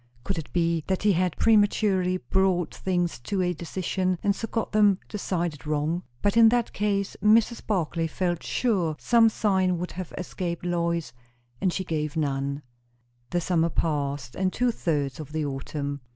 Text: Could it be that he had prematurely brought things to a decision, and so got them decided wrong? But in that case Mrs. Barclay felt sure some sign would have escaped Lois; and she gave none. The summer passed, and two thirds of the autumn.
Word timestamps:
Could 0.23 0.39
it 0.39 0.51
be 0.51 0.83
that 0.87 1.03
he 1.03 1.11
had 1.13 1.37
prematurely 1.37 2.17
brought 2.17 2.73
things 2.73 3.19
to 3.19 3.43
a 3.43 3.53
decision, 3.53 4.17
and 4.23 4.35
so 4.35 4.47
got 4.47 4.71
them 4.71 4.97
decided 5.07 5.67
wrong? 5.67 6.01
But 6.23 6.35
in 6.35 6.49
that 6.49 6.73
case 6.73 7.15
Mrs. 7.23 7.63
Barclay 7.67 8.07
felt 8.07 8.41
sure 8.41 8.95
some 8.97 9.29
sign 9.29 9.77
would 9.77 9.91
have 9.91 10.11
escaped 10.17 10.65
Lois; 10.65 11.13
and 11.61 11.71
she 11.71 11.83
gave 11.83 12.17
none. 12.17 12.63
The 13.29 13.41
summer 13.41 13.69
passed, 13.69 14.33
and 14.35 14.51
two 14.51 14.71
thirds 14.71 15.19
of 15.19 15.33
the 15.33 15.45
autumn. 15.45 16.01